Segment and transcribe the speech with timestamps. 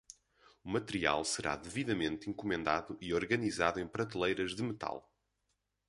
[0.63, 5.13] O material será devidamente encomendado e organizado em prateleiras de metal.